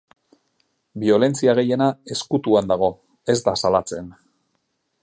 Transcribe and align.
Biolentzia 1.03 1.55
gehiena 1.59 1.91
ezkutuan 2.17 2.73
dago, 2.73 2.91
ez 3.35 3.39
da 3.51 3.57
salatzen. 3.65 4.11